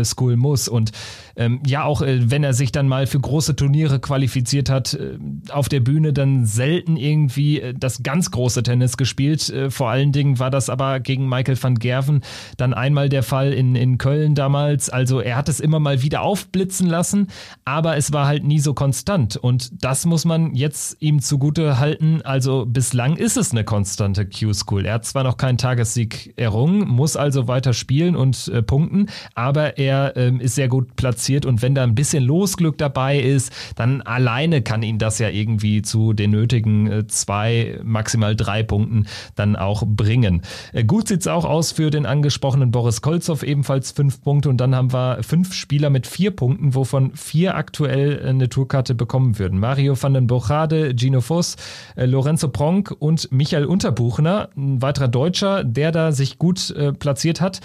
School 0.04 0.36
muss. 0.36 0.68
Und 0.68 0.90
ähm, 1.36 1.60
ja, 1.64 1.84
auch 1.84 2.02
äh, 2.02 2.30
wenn 2.30 2.44
er 2.44 2.52
sich 2.52 2.72
dann 2.72 2.88
mal 2.88 3.06
für 3.06 3.20
große 3.20 3.56
Turniere 3.56 4.00
qualifiziert 4.00 4.68
hat, 4.68 4.94
äh, 4.94 5.18
auf 5.50 5.68
der 5.68 5.80
Bühne 5.80 6.12
dann 6.12 6.44
selten 6.44 6.96
irgendwie 6.96 7.60
äh, 7.60 7.74
das 7.74 8.02
ganz 8.02 8.30
große 8.30 8.62
Tennis 8.62 8.96
gespielt. 8.96 9.48
Äh, 9.48 9.70
vor 9.70 9.88
allen 9.88 10.12
Dingen 10.12 10.38
war 10.38 10.50
das 10.50 10.68
aber 10.68 11.00
gegen 11.00 11.28
Michael 11.28 11.56
van 11.60 11.76
Gerven 11.76 12.20
dann 12.56 12.74
einmal 12.74 13.08
der 13.08 13.22
Fall 13.22 13.52
in, 13.52 13.74
in 13.76 13.96
Köln 13.96 14.34
damals. 14.34 14.90
Also 14.90 15.20
er 15.20 15.36
hat 15.36 15.48
es 15.48 15.60
immer 15.60 15.80
mal 15.80 16.02
wieder 16.02 16.22
aufblitzen 16.22 16.88
lassen, 16.88 17.28
aber 17.64 17.96
es 17.96 18.12
war 18.12 18.26
halt 18.26 18.44
nie 18.44 18.58
so 18.58 18.74
konstant. 18.74 19.36
Und 19.36 19.84
das 19.84 20.04
muss 20.04 20.24
man 20.24 20.54
jetzt 20.54 20.96
ihm 21.00 21.22
zugute 21.22 21.78
halten. 21.78 22.22
Also 22.22 22.66
bislang 22.66 23.16
ist 23.16 23.36
es 23.36 23.52
eine 23.52 23.64
konstante 23.64 24.26
Q-School. 24.26 24.84
Er 24.84 24.94
hat 24.94 25.06
zwar 25.06 25.22
noch 25.22 25.36
keinen 25.36 25.58
Tagessieg 25.58 26.34
errungen, 26.36 26.88
muss 26.88 27.16
also 27.16 27.48
weiter 27.48 27.72
spielen 27.72 28.16
und 28.16 28.48
äh, 28.48 28.62
punkten, 28.62 29.06
aber 29.34 29.59
er 29.68 30.16
ähm, 30.16 30.40
ist 30.40 30.54
sehr 30.54 30.68
gut 30.68 30.96
platziert 30.96 31.46
und 31.46 31.62
wenn 31.62 31.74
da 31.74 31.82
ein 31.82 31.94
bisschen 31.94 32.24
Losglück 32.24 32.78
dabei 32.78 33.18
ist, 33.18 33.52
dann 33.76 34.02
alleine 34.02 34.62
kann 34.62 34.82
ihn 34.82 34.98
das 34.98 35.18
ja 35.18 35.28
irgendwie 35.28 35.82
zu 35.82 36.12
den 36.12 36.30
nötigen 36.30 36.86
äh, 36.86 37.06
zwei, 37.06 37.78
maximal 37.82 38.36
drei 38.36 38.62
Punkten 38.62 39.06
dann 39.34 39.56
auch 39.56 39.84
bringen. 39.86 40.42
Äh, 40.72 40.84
gut 40.84 41.08
sieht 41.08 41.20
es 41.20 41.26
auch 41.26 41.44
aus 41.44 41.72
für 41.72 41.90
den 41.90 42.06
angesprochenen 42.06 42.70
Boris 42.70 43.02
Kolzow, 43.02 43.42
ebenfalls 43.42 43.92
fünf 43.92 44.22
Punkte 44.22 44.48
und 44.48 44.58
dann 44.58 44.74
haben 44.74 44.92
wir 44.92 45.22
fünf 45.22 45.52
Spieler 45.54 45.90
mit 45.90 46.06
vier 46.06 46.30
Punkten, 46.30 46.74
wovon 46.74 47.12
vier 47.14 47.54
aktuell 47.54 48.26
eine 48.26 48.48
Tourkarte 48.48 48.94
bekommen 48.94 49.38
würden. 49.38 49.58
Mario 49.58 50.00
van 50.00 50.14
den 50.14 50.26
Bochade, 50.26 50.94
Gino 50.96 51.20
Voss, 51.20 51.56
äh, 51.96 52.06
Lorenzo 52.06 52.48
Pronk 52.48 52.94
und 52.98 53.30
Michael 53.32 53.64
Unterbuchner, 53.64 54.50
ein 54.56 54.82
weiterer 54.82 55.08
Deutscher, 55.08 55.64
der 55.64 55.92
da 55.92 56.12
sich 56.12 56.38
gut 56.38 56.70
äh, 56.70 56.92
platziert 56.92 57.40
hat. 57.40 57.60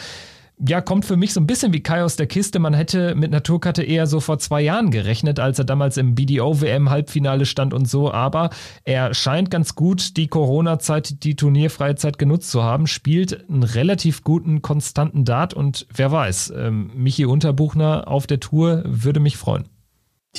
Ja, 0.58 0.80
kommt 0.80 1.06
für 1.06 1.18
mich 1.18 1.34
so 1.34 1.40
ein 1.40 1.48
bisschen 1.48 1.74
wie 1.74 1.84
Kai 1.84 2.04
aus 2.04 2.16
der 2.16 2.28
Kiste. 2.28 2.60
Man 2.60 2.74
hätte 2.74 3.14
mit 3.16 3.32
Naturkarte 3.32 3.84
eher 3.84 4.08
so 4.08 4.20
vor 4.20 4.40
zwei 4.40 4.62
Jahren 4.62 4.90
gerechnet, 4.90 5.40
als 5.40 5.60
er 5.60 5.66
damals 5.66 5.98
im 5.98 6.16
BDO-WM-Halbfinale 6.16 7.46
stand 7.46 7.74
und 7.74 7.90
so. 7.90 8.12
Aber 8.12 8.50
er 8.86 9.14
scheint 9.14 9.52
ganz 9.52 9.76
gut 9.76 10.16
die 10.18 10.28
Corona-Zeit, 10.28 11.24
die 11.24 11.36
Turnierfreizeit 11.36 12.18
genutzt 12.18 12.52
zu 12.52 12.64
haben, 12.64 12.88
spielt 12.88 13.50
einen 13.50 13.64
relativ 13.64 14.24
guten, 14.24 14.62
konstanten 14.62 15.26
Dart 15.26 15.54
und 15.54 15.88
wer 15.94 16.12
weiß, 16.12 16.54
ähm, 16.56 16.92
Michi 16.96 17.26
Unterbuchner 17.26 18.08
auf 18.08 18.26
der 18.26 18.40
Tour 18.40 18.84
würde 18.86 19.20
mich 19.20 19.38
freuen. 19.38 19.66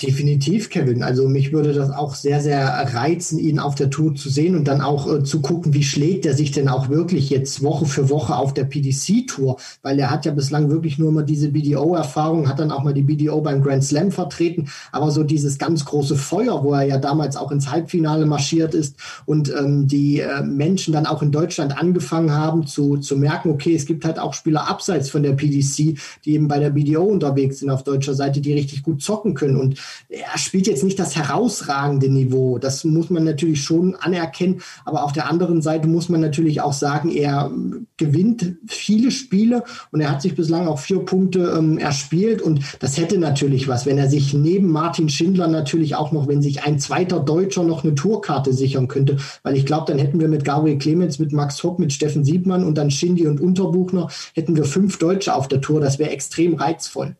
Definitiv, 0.03 0.69
Kevin. 0.69 1.03
Also 1.03 1.27
mich 1.27 1.53
würde 1.53 1.73
das 1.73 1.91
auch 1.91 2.15
sehr, 2.15 2.43
sehr 2.43 2.67
reizen, 2.93 3.39
ihn 3.39 3.59
auf 3.59 3.75
der 3.77 3.89
Tour 3.89 4.15
zu 4.15 4.29
sehen 4.29 4.55
und 4.55 4.69
dann 4.69 4.83
auch 4.83 5.11
äh, 5.11 5.25
zu 5.25 5.41
gucken, 5.41 5.73
wie 5.73 5.83
schlägt 5.83 6.27
er 6.27 6.35
sich 6.35 6.51
denn 6.51 6.69
auch 6.69 6.91
wirklich 6.91 7.31
jetzt 7.31 7.63
Woche 7.63 7.87
für 7.87 8.11
Woche 8.11 8.37
auf 8.37 8.53
der 8.53 8.65
PDC-Tour, 8.65 9.57
weil 9.81 9.99
er 9.99 10.11
hat 10.11 10.27
ja 10.27 10.33
bislang 10.33 10.69
wirklich 10.69 10.99
nur 10.99 11.13
mal 11.13 11.23
diese 11.23 11.49
BDO-Erfahrung, 11.49 12.47
hat 12.47 12.59
dann 12.59 12.73
auch 12.73 12.83
mal 12.83 12.93
die 12.93 13.05
BDO 13.05 13.41
beim 13.41 13.63
Grand 13.63 13.85
Slam 13.85 14.11
vertreten, 14.11 14.69
aber 14.93 15.11
so 15.11 15.23
dieses 15.23 15.57
ganz 15.57 15.87
große 15.87 16.17
Feuer, 16.17 16.63
wo 16.63 16.75
er 16.75 16.83
ja 16.83 16.99
damals 16.99 17.37
auch 17.37 17.51
ins 17.51 17.71
Halbfinale 17.71 18.27
marschiert 18.27 18.75
ist 18.75 18.97
und 19.25 19.51
ähm, 19.59 19.89
die 19.89 20.21
äh, 20.21 20.43
Menschen 20.43 20.93
dann 20.93 21.07
auch 21.07 21.23
in 21.23 21.33
Deutschland 21.33 21.79
angefangen 21.79 22.33
haben 22.33 22.67
zu, 22.67 22.99
zu 22.99 23.17
merken, 23.17 23.49
okay, 23.49 23.75
es 23.75 23.87
gibt 23.87 24.05
halt 24.05 24.19
auch 24.19 24.35
Spieler 24.35 24.69
abseits 24.69 25.09
von 25.09 25.23
der 25.23 25.33
PDC, 25.33 25.99
die 26.27 26.35
eben 26.35 26.49
bei 26.49 26.59
der 26.59 26.71
BDO 26.71 27.03
unterwegs 27.03 27.61
sind 27.61 27.71
auf 27.71 27.83
deutscher 27.83 28.15
Seite, 28.15 28.43
die 28.43 28.53
richtig 28.53 28.83
gut 28.83 29.01
zocken 29.03 29.33
können. 29.33 29.57
Und 29.57 29.86
er 30.09 30.39
spielt 30.39 30.67
jetzt 30.67 30.85
nicht 30.85 30.99
das 30.99 31.17
herausragende 31.17 32.09
Niveau. 32.09 32.59
Das 32.59 32.85
muss 32.85 33.11
man 33.11 33.25
natürlich 33.25 33.63
schon 33.63 33.95
anerkennen. 33.97 34.61
Aber 34.85 35.05
auf 35.05 35.13
der 35.13 35.29
anderen 35.29 35.63
Seite 35.63 35.89
muss 35.89 36.09
man 36.09 36.21
natürlich 36.21 36.61
auch 36.61 36.73
sagen, 36.73 37.11
er 37.11 37.51
gewinnt 37.97 38.57
viele 38.67 39.11
Spiele 39.11 39.65
und 39.91 40.01
er 40.01 40.11
hat 40.11 40.23
sich 40.23 40.35
bislang 40.35 40.69
auch 40.69 40.79
vier 40.79 41.01
Punkte 41.01 41.55
ähm, 41.57 41.79
erspielt. 41.79 42.43
Und 42.43 42.61
das 42.81 42.97
hätte 42.97 43.19
natürlich 43.19 43.69
was, 43.69 43.87
wenn 43.87 43.99
er 43.99 44.09
sich 44.09 44.35
neben 44.35 44.71
Martin 44.71 45.09
Schindler 45.09 45.49
natürlich 45.49 45.95
auch 45.95 46.13
noch, 46.13 46.29
wenn 46.29 46.43
sich 46.43 46.65
ein 46.65 46.79
zweiter 46.79 47.21
Deutscher 47.21 47.65
noch 47.65 47.85
eine 47.85 47.95
Tourkarte 47.95 48.53
sichern 48.53 48.89
könnte. 48.89 49.17
Weil 49.43 49.57
ich 49.57 49.67
glaube, 49.67 49.91
dann 49.91 49.99
hätten 49.99 50.21
wir 50.21 50.29
mit 50.29 50.45
Gabriel 50.45 50.79
Clemens, 50.79 51.19
mit 51.19 51.33
Max 51.33 51.63
Hopp, 51.63 51.79
mit 51.79 51.93
Steffen 51.93 52.25
Siebmann 52.25 52.65
und 52.65 52.77
dann 52.77 52.91
Schindy 52.91 53.27
und 53.27 53.41
Unterbuchner, 53.41 54.09
hätten 54.35 54.57
wir 54.57 54.65
fünf 54.65 54.99
Deutsche 54.99 55.35
auf 55.35 55.49
der 55.49 55.61
Tour. 55.61 55.81
Das 55.81 55.99
wäre 55.99 56.11
extrem 56.11 56.55
reizvoll. 56.55 57.17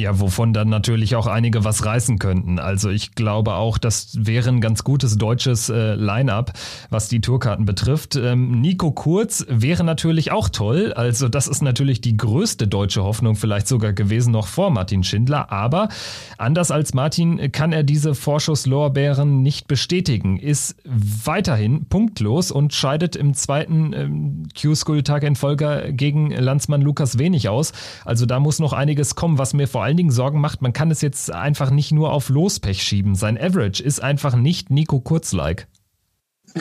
Ja, 0.00 0.20
wovon 0.20 0.52
dann 0.52 0.68
natürlich 0.68 1.16
auch 1.16 1.26
einige 1.26 1.64
was 1.64 1.84
reißen 1.84 2.20
könnten. 2.20 2.60
Also 2.60 2.88
ich 2.88 3.16
glaube 3.16 3.54
auch, 3.54 3.78
das 3.78 4.16
wäre 4.16 4.48
ein 4.48 4.60
ganz 4.60 4.84
gutes 4.84 5.18
deutsches 5.18 5.70
äh, 5.70 5.96
Line-up, 5.96 6.52
was 6.88 7.08
die 7.08 7.20
Tourkarten 7.20 7.64
betrifft. 7.64 8.14
Ähm, 8.14 8.60
Nico 8.60 8.92
Kurz 8.92 9.44
wäre 9.48 9.82
natürlich 9.82 10.30
auch 10.30 10.50
toll. 10.50 10.92
Also 10.92 11.28
das 11.28 11.48
ist 11.48 11.62
natürlich 11.62 12.00
die 12.00 12.16
größte 12.16 12.68
deutsche 12.68 13.02
Hoffnung 13.02 13.34
vielleicht 13.34 13.66
sogar 13.66 13.92
gewesen 13.92 14.30
noch 14.30 14.46
vor 14.46 14.70
Martin 14.70 15.02
Schindler. 15.02 15.50
Aber 15.50 15.88
anders 16.36 16.70
als 16.70 16.94
Martin 16.94 17.50
kann 17.50 17.72
er 17.72 17.82
diese 17.82 18.14
Vorschusslorbeeren 18.14 19.42
nicht 19.42 19.66
bestätigen, 19.66 20.38
ist 20.38 20.76
weiterhin 20.84 21.86
punktlos 21.86 22.52
und 22.52 22.72
scheidet 22.72 23.16
im 23.16 23.34
zweiten 23.34 23.92
ähm, 23.94 24.48
Q-School-Tag 24.60 25.24
in 25.24 25.34
Folge 25.34 25.88
gegen 25.90 26.30
Landsmann 26.30 26.82
Lukas 26.82 27.18
Wenig 27.18 27.48
aus. 27.48 27.72
Also 28.04 28.26
da 28.26 28.38
muss 28.38 28.60
noch 28.60 28.72
einiges 28.72 29.16
kommen, 29.16 29.38
was 29.38 29.54
mir 29.54 29.66
vor 29.66 29.87
allen 29.88 29.96
Dingen 29.96 30.10
Sorgen 30.10 30.42
macht, 30.42 30.60
man 30.60 30.74
kann 30.74 30.90
es 30.90 31.00
jetzt 31.00 31.32
einfach 31.32 31.70
nicht 31.70 31.92
nur 31.92 32.12
auf 32.12 32.28
Lospech 32.28 32.82
schieben. 32.82 33.14
Sein 33.14 33.38
Average 33.38 33.82
ist 33.82 34.00
einfach 34.00 34.36
nicht 34.36 34.68
Nico 34.68 35.00
Kurz-like. 35.00 35.66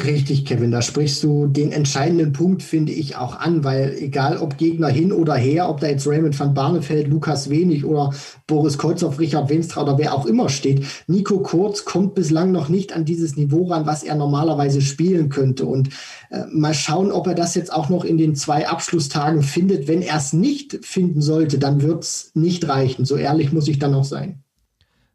Richtig, 0.03 0.45
Kevin, 0.45 0.71
da 0.71 0.81
sprichst 0.81 1.23
du 1.23 1.47
den 1.47 1.71
entscheidenden 1.71 2.33
Punkt, 2.33 2.61
finde 2.61 2.91
ich, 2.91 3.15
auch 3.15 3.39
an, 3.39 3.63
weil 3.63 3.95
egal 3.99 4.37
ob 4.37 4.57
Gegner 4.57 4.89
hin 4.89 5.11
oder 5.11 5.35
her, 5.35 5.69
ob 5.69 5.79
da 5.79 5.87
jetzt 5.87 6.05
Raymond 6.05 6.37
van 6.37 6.53
Barneveld, 6.53 7.07
Lukas 7.07 7.49
Wenig 7.49 7.85
oder 7.85 8.13
Boris 8.47 8.77
Kolzow, 8.77 9.17
Richard 9.17 9.49
Wenstra 9.49 9.83
oder 9.83 9.97
wer 9.97 10.13
auch 10.13 10.25
immer 10.25 10.49
steht, 10.49 10.85
Nico 11.07 11.39
Kurz 11.39 11.85
kommt 11.85 12.15
bislang 12.15 12.51
noch 12.51 12.69
nicht 12.69 12.93
an 12.93 13.05
dieses 13.05 13.37
Niveau 13.37 13.65
ran, 13.65 13.85
was 13.85 14.03
er 14.03 14.15
normalerweise 14.15 14.81
spielen 14.81 15.29
könnte. 15.29 15.65
Und 15.65 15.89
äh, 16.29 16.43
mal 16.51 16.73
schauen, 16.73 17.11
ob 17.11 17.27
er 17.27 17.35
das 17.35 17.55
jetzt 17.55 17.73
auch 17.73 17.89
noch 17.89 18.03
in 18.03 18.17
den 18.17 18.35
zwei 18.35 18.67
Abschlusstagen 18.67 19.41
findet. 19.41 19.87
Wenn 19.87 20.01
er 20.01 20.17
es 20.17 20.33
nicht 20.33 20.79
finden 20.85 21.21
sollte, 21.21 21.59
dann 21.59 21.81
wird 21.81 22.03
es 22.03 22.31
nicht 22.33 22.67
reichen. 22.67 23.05
So 23.05 23.15
ehrlich 23.15 23.51
muss 23.51 23.67
ich 23.67 23.79
dann 23.79 23.93
auch 23.93 24.03
sein. 24.03 24.43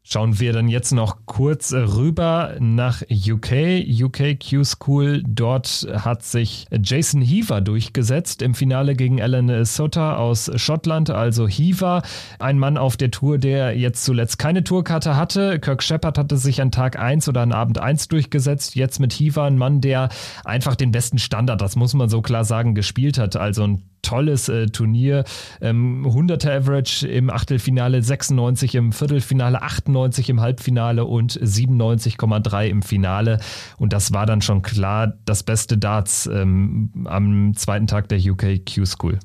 Schauen 0.05 0.37
wir 0.37 0.51
dann 0.51 0.67
jetzt 0.67 0.91
noch 0.91 1.19
kurz 1.25 1.71
rüber 1.71 2.57
nach 2.59 3.03
UK, 3.09 3.85
UK 3.87 4.37
Q 4.37 4.65
School. 4.65 5.23
Dort 5.25 5.87
hat 5.93 6.23
sich 6.23 6.65
Jason 6.71 7.21
Heaver 7.21 7.61
durchgesetzt 7.61 8.41
im 8.41 8.53
Finale 8.53 8.95
gegen 8.95 9.21
Alan 9.21 9.63
Sutter 9.63 10.19
aus 10.19 10.51
Schottland. 10.57 11.09
Also 11.09 11.47
Heaver, 11.47 12.01
ein 12.39 12.59
Mann 12.59 12.77
auf 12.77 12.97
der 12.97 13.11
Tour, 13.11 13.37
der 13.37 13.77
jetzt 13.77 14.03
zuletzt 14.03 14.37
keine 14.39 14.65
Tourkarte 14.65 15.15
hatte. 15.15 15.57
Kirk 15.59 15.81
Shepard 15.81 16.17
hatte 16.17 16.35
sich 16.35 16.61
an 16.61 16.71
Tag 16.71 16.99
1 16.99 17.29
oder 17.29 17.39
an 17.39 17.53
Abend 17.53 17.79
1 17.79 18.09
durchgesetzt. 18.09 18.75
Jetzt 18.75 18.99
mit 18.99 19.13
Heaver 19.13 19.43
ein 19.43 19.57
Mann, 19.57 19.79
der 19.79 20.09
einfach 20.43 20.75
den 20.75 20.91
besten 20.91 21.17
Standard, 21.17 21.61
das 21.61 21.77
muss 21.77 21.93
man 21.93 22.09
so 22.09 22.21
klar 22.21 22.43
sagen, 22.43 22.75
gespielt 22.75 23.17
hat. 23.17 23.37
Also 23.37 23.63
ein 23.63 23.83
tolles 24.01 24.49
äh, 24.49 24.67
Turnier. 24.67 25.23
Ähm, 25.61 26.05
100er 26.05 26.57
Average 26.57 27.07
im 27.07 27.29
Achtelfinale, 27.29 28.03
96 28.03 28.75
im 28.75 28.91
Viertelfinale, 28.91 29.61
98 29.61 29.92
im 29.93 30.41
Halbfinale 30.41 31.05
und 31.05 31.39
97,3 31.39 32.67
im 32.67 32.81
Finale. 32.81 33.39
Und 33.77 33.93
das 33.93 34.13
war 34.13 34.25
dann 34.25 34.41
schon 34.41 34.61
klar 34.61 35.13
das 35.25 35.43
beste 35.43 35.77
Darts 35.77 36.27
ähm, 36.27 36.91
am 37.05 37.53
zweiten 37.55 37.87
Tag 37.87 38.09
der 38.09 38.19
UK 38.19 38.65
Q 38.65 38.85
School. 38.85 39.19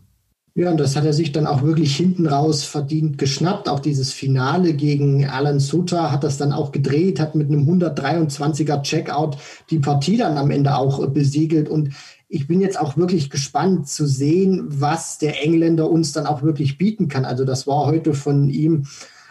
Ja, 0.58 0.72
und 0.72 0.80
das 0.80 0.96
hat 0.96 1.04
er 1.04 1.12
sich 1.12 1.30
dann 1.30 1.46
auch 1.46 1.62
wirklich 1.62 1.96
hinten 1.96 2.26
raus 2.26 2.64
verdient 2.64 3.16
geschnappt. 3.16 3.68
Auch 3.68 3.78
dieses 3.78 4.12
Finale 4.12 4.74
gegen 4.74 5.24
Alan 5.24 5.60
Suter 5.60 6.10
hat 6.10 6.24
das 6.24 6.36
dann 6.36 6.50
auch 6.50 6.72
gedreht, 6.72 7.20
hat 7.20 7.36
mit 7.36 7.46
einem 7.46 7.62
123er 7.68 8.82
Checkout 8.82 9.36
die 9.70 9.78
Partie 9.78 10.16
dann 10.16 10.36
am 10.36 10.50
Ende 10.50 10.76
auch 10.76 11.06
besiegelt. 11.10 11.68
Und 11.68 11.90
ich 12.28 12.48
bin 12.48 12.60
jetzt 12.60 12.78
auch 12.80 12.96
wirklich 12.96 13.30
gespannt 13.30 13.86
zu 13.86 14.04
sehen, 14.04 14.64
was 14.68 15.18
der 15.18 15.44
Engländer 15.44 15.88
uns 15.88 16.10
dann 16.10 16.26
auch 16.26 16.42
wirklich 16.42 16.76
bieten 16.76 17.06
kann. 17.06 17.24
Also 17.24 17.44
das 17.44 17.68
war 17.68 17.86
heute 17.86 18.12
von 18.12 18.50
ihm 18.50 18.86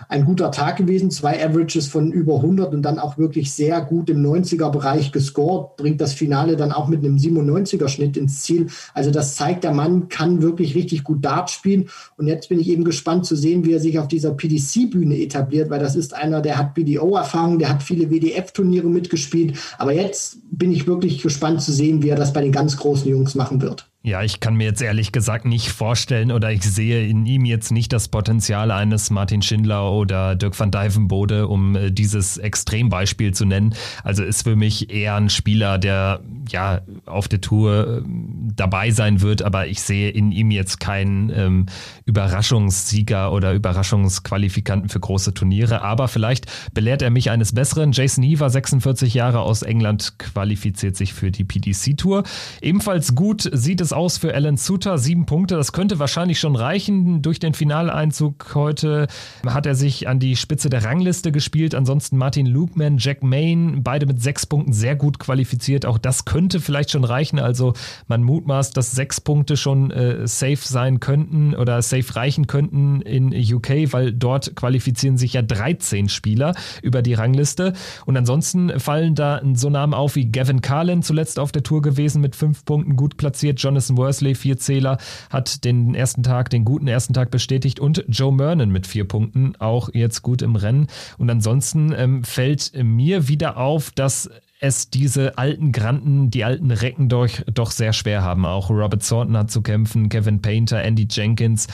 ein 0.09 0.25
guter 0.25 0.51
Tag 0.51 0.77
gewesen. 0.77 1.11
Zwei 1.11 1.43
Averages 1.43 1.87
von 1.87 2.11
über 2.11 2.37
100 2.37 2.73
und 2.73 2.81
dann 2.81 2.99
auch 2.99 3.17
wirklich 3.17 3.51
sehr 3.51 3.81
gut 3.81 4.09
im 4.09 4.23
90er-Bereich 4.23 5.11
gescored. 5.11 5.75
Bringt 5.77 6.01
das 6.01 6.13
Finale 6.13 6.55
dann 6.55 6.71
auch 6.71 6.87
mit 6.87 7.03
einem 7.03 7.17
97er-Schnitt 7.17 8.17
ins 8.17 8.41
Ziel. 8.41 8.67
Also 8.93 9.11
das 9.11 9.35
zeigt, 9.35 9.63
der 9.63 9.73
Mann 9.73 10.09
kann 10.09 10.41
wirklich 10.41 10.75
richtig 10.75 11.03
gut 11.03 11.23
Dart 11.23 11.49
spielen. 11.49 11.89
Und 12.17 12.27
jetzt 12.27 12.49
bin 12.49 12.59
ich 12.59 12.69
eben 12.69 12.83
gespannt 12.83 13.25
zu 13.25 13.35
sehen, 13.35 13.65
wie 13.65 13.73
er 13.73 13.79
sich 13.79 13.99
auf 13.99 14.07
dieser 14.07 14.31
PDC-Bühne 14.31 15.19
etabliert, 15.19 15.69
weil 15.69 15.79
das 15.79 15.95
ist 15.95 16.13
einer, 16.13 16.41
der 16.41 16.57
hat 16.57 16.73
BDO-Erfahrung, 16.73 17.59
der 17.59 17.69
hat 17.69 17.83
viele 17.83 18.09
WDF-Turniere 18.09 18.87
mitgespielt. 18.87 19.57
Aber 19.77 19.93
jetzt 19.93 20.37
bin 20.51 20.71
ich 20.71 20.87
wirklich 20.87 21.21
gespannt 21.21 21.61
zu 21.61 21.71
sehen, 21.71 22.03
wie 22.03 22.09
er 22.09 22.15
das 22.15 22.33
bei 22.33 22.41
den 22.41 22.51
ganz 22.51 22.77
großen 22.77 23.09
Jungs 23.09 23.35
machen 23.35 23.61
wird. 23.61 23.89
Ja, 24.07 24.23
ich 24.23 24.39
kann 24.39 24.55
mir 24.55 24.63
jetzt 24.63 24.81
ehrlich 24.81 25.11
gesagt 25.11 25.43
nicht 25.43 25.67
vorstellen 25.67 26.31
oder 26.31 26.49
ich 26.49 26.63
sehe 26.63 27.05
in 27.05 27.25
ihm 27.25 27.43
jetzt 27.43 27.73
nicht 27.73 27.91
das 27.91 28.07
Potenzial 28.07 28.71
eines 28.71 29.09
Martin 29.09 29.41
Schindler 29.41 29.91
oder 29.91 30.37
Dirk 30.37 30.57
van 30.57 30.71
Dijvenbode, 30.71 31.49
um 31.49 31.75
äh, 31.75 31.91
dieses 31.91 32.37
Extrembeispiel 32.37 33.33
zu 33.33 33.43
nennen. 33.43 33.75
Also 34.05 34.23
ist 34.23 34.43
für 34.43 34.55
mich 34.55 34.89
eher 34.91 35.15
ein 35.15 35.29
Spieler, 35.29 35.77
der 35.77 36.21
ja 36.47 36.79
auf 37.05 37.27
der 37.27 37.41
Tour 37.41 38.01
ähm, 38.05 38.53
dabei 38.55 38.91
sein 38.91 39.19
wird, 39.19 39.41
aber 39.41 39.67
ich 39.67 39.81
sehe 39.81 40.09
in 40.09 40.31
ihm 40.31 40.51
jetzt 40.51 40.79
keinen 40.79 41.29
ähm, 41.29 41.65
Überraschungssieger 42.05 43.33
oder 43.33 43.51
Überraschungsqualifikanten 43.51 44.87
für 44.87 45.01
große 45.01 45.33
Turniere. 45.33 45.81
Aber 45.81 46.07
vielleicht 46.07 46.45
belehrt 46.73 47.01
er 47.01 47.09
mich 47.09 47.29
eines 47.29 47.53
Besseren. 47.53 47.91
Jason 47.91 48.23
Heaver, 48.23 48.49
46 48.49 49.13
Jahre 49.13 49.41
aus 49.41 49.63
England, 49.63 50.17
qualifiziert 50.17 50.95
sich 50.95 51.13
für 51.13 51.29
die 51.29 51.43
PDC-Tour. 51.43 52.23
Ebenfalls 52.61 53.13
gut 53.13 53.49
sieht 53.51 53.81
es 53.81 53.96
aus 53.97 54.19
für 54.19 54.35
Alan 54.35 54.57
Suter, 54.57 54.99
sieben 54.99 55.25
Punkte. 55.25 55.55
Das 55.55 55.71
könnte 55.71 55.97
wahrscheinlich 55.97 56.39
schon 56.39 56.55
reichen. 56.55 57.23
Durch 57.23 57.39
den 57.39 57.55
Finaleinzug 57.55 58.53
heute 58.53 59.07
hat 59.43 59.65
er 59.65 59.73
sich 59.73 60.07
an 60.07 60.19
die 60.19 60.35
Spitze 60.35 60.69
der 60.69 60.83
Rangliste 60.83 61.31
gespielt. 61.31 61.73
Ansonsten 61.73 62.15
Martin 62.15 62.45
Lukeman, 62.45 62.99
Jack 62.99 63.23
Main, 63.23 63.81
beide 63.81 64.05
mit 64.05 64.21
sechs 64.21 64.45
Punkten 64.45 64.71
sehr 64.71 64.95
gut 64.95 65.17
qualifiziert. 65.17 65.87
Auch 65.87 65.97
das 65.97 66.25
könnte 66.25 66.59
vielleicht 66.59 66.91
schon 66.91 67.03
reichen. 67.05 67.39
Also 67.39 67.73
man 68.07 68.21
mutmaßt, 68.21 68.77
dass 68.77 68.91
sechs 68.91 69.19
Punkte 69.19 69.57
schon 69.57 69.89
äh, 69.89 70.27
safe 70.27 70.59
sein 70.61 70.99
könnten 70.99 71.55
oder 71.55 71.81
safe 71.81 72.15
reichen 72.15 72.45
könnten 72.45 73.01
in 73.01 73.29
UK, 73.29 73.91
weil 73.93 74.13
dort 74.13 74.55
qualifizieren 74.55 75.17
sich 75.17 75.33
ja 75.33 75.41
13 75.41 76.07
Spieler 76.07 76.53
über 76.83 77.01
die 77.01 77.15
Rangliste. 77.15 77.73
Und 78.05 78.15
ansonsten 78.15 78.79
fallen 78.79 79.15
da 79.15 79.41
so 79.55 79.71
Namen 79.71 79.95
auf 79.95 80.15
wie 80.15 80.31
Gavin 80.31 80.61
Carlin, 80.61 81.01
zuletzt 81.01 81.39
auf 81.39 81.51
der 81.51 81.63
Tour 81.63 81.81
gewesen 81.81 82.21
mit 82.21 82.35
fünf 82.35 82.63
Punkten, 82.63 82.95
gut 82.95 83.17
platziert. 83.17 83.59
Jonathan 83.87 83.97
Worsley, 83.97 84.35
vier 84.35 84.57
Zähler, 84.57 84.97
hat 85.29 85.63
den 85.63 85.95
ersten 85.95 86.23
Tag, 86.23 86.49
den 86.49 86.65
guten 86.65 86.87
ersten 86.87 87.13
Tag 87.13 87.31
bestätigt 87.31 87.79
und 87.79 88.03
Joe 88.07 88.33
Mernon 88.33 88.69
mit 88.69 88.87
vier 88.87 89.07
Punkten, 89.07 89.55
auch 89.59 89.89
jetzt 89.93 90.21
gut 90.21 90.41
im 90.41 90.55
Rennen. 90.55 90.87
Und 91.17 91.29
ansonsten 91.29 91.93
ähm, 91.95 92.23
fällt 92.23 92.71
mir 92.75 93.27
wieder 93.27 93.57
auf, 93.57 93.91
dass 93.91 94.29
es 94.59 94.89
diese 94.89 95.37
alten 95.37 95.71
Granden, 95.71 96.31
die 96.31 96.43
alten 96.43 96.71
Recken 96.71 97.09
doch, 97.09 97.29
doch 97.53 97.71
sehr 97.71 97.93
schwer 97.93 98.23
haben. 98.23 98.45
Auch 98.45 98.69
Robert 98.69 99.07
Thornton 99.07 99.37
hat 99.37 99.51
zu 99.51 99.61
kämpfen, 99.61 100.09
Kevin 100.09 100.41
Painter, 100.41 100.83
Andy 100.83 101.07
Jenkins 101.09 101.67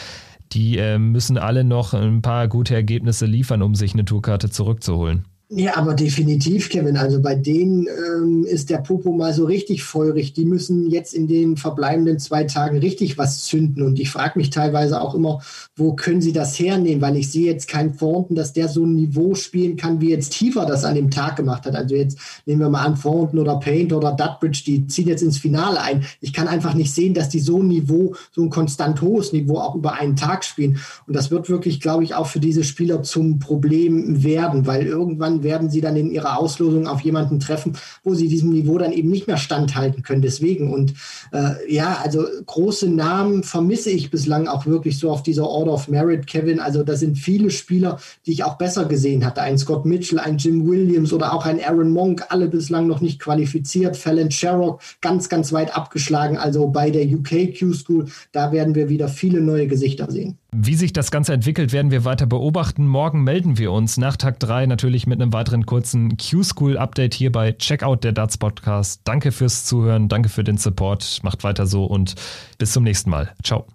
die 0.51 0.77
äh, 0.77 0.99
müssen 0.99 1.39
alle 1.39 1.63
noch 1.63 1.95
ein 1.95 2.21
paar 2.21 2.47
gute 2.47 2.75
Ergebnisse 2.75 3.25
liefern, 3.25 3.63
um 3.63 3.73
sich 3.73 3.93
eine 3.93 4.05
Tourkarte 4.05 4.51
zurückzuholen. 4.51 5.25
Ja, 5.55 5.77
aber 5.77 5.93
definitiv, 5.93 6.69
Kevin. 6.69 6.97
Also 6.97 7.21
bei 7.21 7.35
denen 7.35 7.85
ähm, 7.87 8.43
ist 8.43 8.71
der 8.71 8.79
Popo 8.79 9.11
mal 9.11 9.33
so 9.35 9.45
richtig 9.45 9.83
feurig. 9.83 10.33
Die 10.33 10.45
müssen 10.45 10.89
jetzt 10.89 11.13
in 11.13 11.27
den 11.27 11.57
verbleibenden 11.57 12.17
zwei 12.17 12.45
Tagen 12.45 12.79
richtig 12.79 13.19
was 13.19 13.43
zünden. 13.43 13.83
Und 13.83 13.99
ich 13.99 14.09
frage 14.09 14.39
mich 14.39 14.49
teilweise 14.49 14.99
auch 14.99 15.13
immer, 15.13 15.41
wo 15.75 15.93
können 15.93 16.21
sie 16.21 16.33
das 16.33 16.57
hernehmen? 16.57 17.01
Weil 17.01 17.17
ich 17.17 17.29
sehe 17.29 17.45
jetzt 17.45 17.67
keinen 17.67 17.95
Thornton, 17.95 18.35
dass 18.35 18.53
der 18.53 18.67
so 18.67 18.83
ein 18.83 18.95
Niveau 18.95 19.35
spielen 19.35 19.75
kann, 19.75 20.01
wie 20.01 20.09
jetzt 20.09 20.33
Tiefer 20.33 20.65
das 20.65 20.85
an 20.85 20.95
dem 20.95 21.11
Tag 21.11 21.35
gemacht 21.35 21.67
hat. 21.67 21.75
Also 21.75 21.93
jetzt 21.93 22.17
nehmen 22.47 22.61
wir 22.61 22.69
mal 22.69 22.85
an, 22.85 22.99
Thornton 22.99 23.37
oder 23.37 23.59
Paint 23.59 23.93
oder 23.93 24.11
Dudbridge, 24.11 24.63
die 24.65 24.87
ziehen 24.87 25.07
jetzt 25.07 25.21
ins 25.21 25.37
Finale 25.37 25.79
ein. 25.81 26.03
Ich 26.19 26.33
kann 26.33 26.47
einfach 26.47 26.73
nicht 26.73 26.95
sehen, 26.95 27.13
dass 27.13 27.29
die 27.29 27.39
so 27.39 27.59
ein 27.61 27.67
Niveau, 27.67 28.15
so 28.31 28.41
ein 28.41 28.49
konstant 28.49 29.03
hohes 29.03 29.33
Niveau 29.33 29.59
auch 29.59 29.75
über 29.75 29.93
einen 29.93 30.15
Tag 30.15 30.45
spielen. 30.45 30.79
Und 31.05 31.15
das 31.15 31.29
wird 31.29 31.47
wirklich, 31.47 31.79
glaube 31.79 32.03
ich, 32.03 32.15
auch 32.15 32.27
für 32.27 32.39
diese 32.39 32.63
Spieler 32.63 33.03
zum 33.03 33.37
Problem 33.37 34.23
werden, 34.23 34.65
weil 34.65 34.87
irgendwann 34.87 35.42
werden 35.43 35.69
sie 35.69 35.81
dann 35.81 35.95
in 35.95 36.11
ihrer 36.11 36.39
Auslosung 36.39 36.87
auf 36.87 37.01
jemanden 37.01 37.39
treffen, 37.39 37.77
wo 38.03 38.13
sie 38.13 38.27
diesem 38.27 38.49
Niveau 38.49 38.77
dann 38.77 38.91
eben 38.91 39.09
nicht 39.09 39.27
mehr 39.27 39.37
standhalten 39.37 40.03
können. 40.03 40.21
Deswegen 40.21 40.73
und 40.73 40.93
äh, 41.31 41.51
ja, 41.73 41.99
also 42.03 42.25
große 42.45 42.89
Namen 42.89 43.43
vermisse 43.43 43.89
ich 43.89 44.11
bislang 44.11 44.47
auch 44.47 44.65
wirklich 44.65 44.97
so 44.97 45.11
auf 45.11 45.23
dieser 45.23 45.47
Order 45.47 45.73
of 45.73 45.87
Merit, 45.87 46.27
Kevin. 46.27 46.59
Also 46.59 46.83
da 46.83 46.95
sind 46.95 47.17
viele 47.17 47.49
Spieler, 47.49 47.99
die 48.25 48.31
ich 48.31 48.43
auch 48.43 48.57
besser 48.57 48.85
gesehen 48.85 49.25
hatte. 49.25 49.41
Ein 49.41 49.57
Scott 49.57 49.85
Mitchell, 49.85 50.19
ein 50.19 50.37
Jim 50.37 50.67
Williams 50.67 51.13
oder 51.13 51.33
auch 51.33 51.45
ein 51.45 51.63
Aaron 51.63 51.91
Monk, 51.91 52.25
alle 52.29 52.47
bislang 52.47 52.87
noch 52.87 53.01
nicht 53.01 53.19
qualifiziert. 53.19 53.97
Fallon 53.97 54.31
Sherrock 54.31 54.81
ganz, 55.01 55.29
ganz 55.29 55.53
weit 55.53 55.75
abgeschlagen. 55.75 56.37
Also 56.37 56.67
bei 56.67 56.89
der 56.89 57.05
UK 57.05 57.57
Q-School, 57.57 58.07
da 58.31 58.51
werden 58.51 58.75
wir 58.75 58.89
wieder 58.89 59.07
viele 59.07 59.41
neue 59.41 59.67
Gesichter 59.67 60.09
sehen. 60.11 60.37
Wie 60.55 60.75
sich 60.75 60.93
das 60.93 61.09
Ganze 61.09 61.33
entwickelt, 61.33 61.71
werden 61.73 61.89
wir 61.89 62.05
weiter 62.05 62.27
beobachten. 62.27 62.85
Morgen 62.85 63.23
melden 63.23 63.57
wir 63.57 63.71
uns 63.71 63.97
nach 63.97 64.17
Tag 64.17 64.39
3 64.39 64.67
natürlich 64.67 65.07
mit 65.07 65.19
einem 65.19 65.33
weiteren 65.33 65.65
kurzen 65.65 66.15
Q-School-Update 66.17 67.15
hier 67.15 67.31
bei 67.31 67.53
Checkout 67.53 68.03
der 68.03 68.11
Darts 68.11 68.37
Podcast. 68.37 69.01
Danke 69.03 69.31
fürs 69.31 69.65
Zuhören, 69.65 70.09
danke 70.09 70.29
für 70.29 70.43
den 70.43 70.57
Support, 70.57 71.21
macht 71.23 71.43
weiter 71.43 71.65
so 71.65 71.85
und 71.85 72.13
bis 72.59 72.71
zum 72.71 72.83
nächsten 72.83 73.09
Mal. 73.09 73.33
Ciao. 73.43 73.65